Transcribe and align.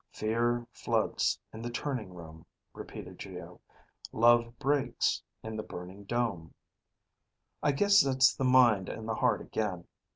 "Fear 0.09 0.65
floods 0.71 1.39
in 1.53 1.61
the 1.61 1.69
turning 1.69 2.11
room," 2.11 2.43
repeated 2.73 3.19
Geo; 3.19 3.61
"Love 4.11 4.57
breaks 4.57 5.21
in 5.43 5.55
the 5.55 5.61
burning 5.61 6.05
dome. 6.05 6.55
I 7.61 7.71
guess 7.71 8.01
that's 8.01 8.33
the 8.35 8.43
mind 8.43 8.89
and 8.89 9.07
the 9.07 9.13
heart 9.13 9.41
again. 9.41 9.85